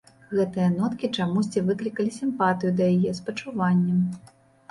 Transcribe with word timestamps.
Гэтыя 0.37 0.69
ноткі 0.75 1.09
чамусьці 1.17 1.63
выклікалі 1.67 2.15
сімпатыю 2.17 2.71
да 2.79 2.87
яе, 2.95 3.11
спачуванне. 3.19 4.01